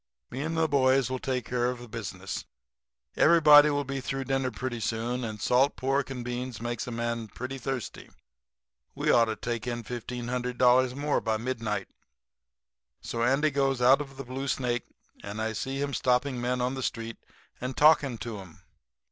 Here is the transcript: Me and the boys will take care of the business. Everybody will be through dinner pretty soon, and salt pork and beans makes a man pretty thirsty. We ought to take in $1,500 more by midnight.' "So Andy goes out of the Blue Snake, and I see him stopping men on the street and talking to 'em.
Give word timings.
Me 0.31 0.41
and 0.41 0.57
the 0.57 0.67
boys 0.67 1.11
will 1.11 1.19
take 1.19 1.45
care 1.45 1.69
of 1.69 1.77
the 1.77 1.87
business. 1.87 2.45
Everybody 3.15 3.69
will 3.69 3.83
be 3.83 4.01
through 4.01 4.23
dinner 4.23 4.49
pretty 4.49 4.79
soon, 4.79 5.23
and 5.23 5.39
salt 5.39 5.75
pork 5.75 6.09
and 6.09 6.25
beans 6.25 6.59
makes 6.59 6.87
a 6.87 6.91
man 6.91 7.27
pretty 7.27 7.59
thirsty. 7.59 8.09
We 8.95 9.11
ought 9.11 9.25
to 9.25 9.35
take 9.35 9.67
in 9.67 9.83
$1,500 9.83 10.95
more 10.95 11.21
by 11.21 11.37
midnight.' 11.37 11.89
"So 12.99 13.21
Andy 13.21 13.51
goes 13.51 13.79
out 13.79 14.01
of 14.01 14.17
the 14.17 14.25
Blue 14.25 14.47
Snake, 14.47 14.85
and 15.21 15.39
I 15.39 15.53
see 15.53 15.79
him 15.79 15.93
stopping 15.93 16.41
men 16.41 16.61
on 16.61 16.73
the 16.73 16.81
street 16.81 17.17
and 17.61 17.77
talking 17.77 18.17
to 18.17 18.39
'em. 18.39 18.63